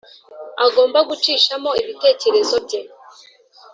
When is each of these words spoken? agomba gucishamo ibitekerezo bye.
agomba 0.65 0.99
gucishamo 1.09 1.71
ibitekerezo 1.81 2.55
bye. 2.65 2.79